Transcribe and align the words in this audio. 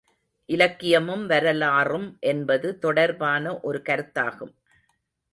இலக்கியமும் 0.49 1.25
வரலாறும் 1.25 2.17
என்பது 2.21 2.79
தொடர்பான 2.79 3.59
ஒரு 3.59 3.81
கருத்தாகும். 3.89 4.53